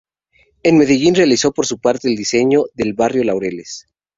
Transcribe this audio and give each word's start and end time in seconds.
En 0.63 0.79
Medellín 0.79 1.13
realizó 1.13 1.51
por 1.51 1.67
su 1.67 1.77
parte 1.77 2.07
el 2.09 2.15
diseño 2.15 2.63
del 2.73 2.93
barrio 2.93 3.23
Laureles. 3.23 3.85